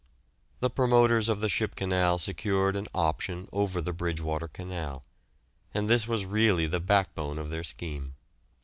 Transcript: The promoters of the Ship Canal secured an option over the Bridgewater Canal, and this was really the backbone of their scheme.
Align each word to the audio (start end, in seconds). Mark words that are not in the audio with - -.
The 0.61 0.71
promoters 0.71 1.29
of 1.29 1.41
the 1.41 1.47
Ship 1.47 1.75
Canal 1.75 2.17
secured 2.17 2.75
an 2.75 2.87
option 2.91 3.47
over 3.53 3.83
the 3.83 3.93
Bridgewater 3.93 4.47
Canal, 4.47 5.03
and 5.75 5.87
this 5.91 6.07
was 6.07 6.25
really 6.25 6.65
the 6.65 6.79
backbone 6.79 7.37
of 7.37 7.51
their 7.51 7.63
scheme. 7.63 8.15